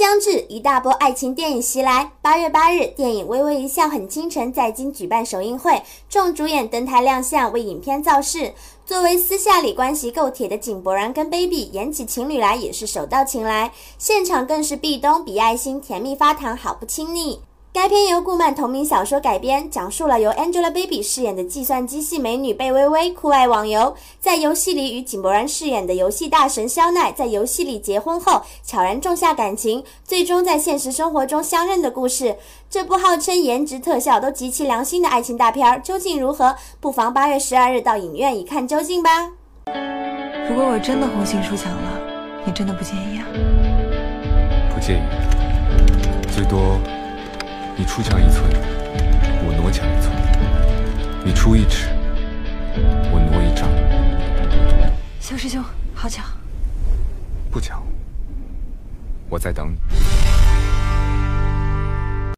[0.00, 2.12] 将至，一大波爱情电影袭来。
[2.22, 8.54] 八月八日，电影《微微一笑很倾城》在京举办首映会，众主演登台亮相，为影片造势。
[8.86, 17.40] 作为私下里关系够铁的井柏然跟 Baby 演起情侣来也是手到擒来，现场更是壁咚比爱心甜蜜发糖，好不亲昵。
[17.82, 32.36] 该片由顾漫同名小说改编，讲述了由 Angelababy 饰演的计算机系美女贝微微酷爱网游，在游戏里与井柏然饰演的游戏大神肖奈在游戏里结婚后，悄然种下感情，最终在现实生活中相认的故事。
[32.68, 36.54] 这部号称颜值特效都极其良心的爱情大片究竟如何？
[36.80, 39.30] 不妨八月十二日到影院一看究竟吧。
[40.50, 41.98] 如果我真的红杏出墙了，
[42.44, 43.24] 你真的不介意啊？
[44.74, 46.78] 不介意，最多。
[47.80, 48.44] 你出墙一寸，
[49.42, 50.12] 我挪墙一寸；
[51.24, 51.88] 你出一尺，
[53.10, 53.66] 我挪一丈。
[55.18, 56.22] 小师兄，好巧。
[57.50, 57.82] 不巧，
[59.30, 60.09] 我在等你。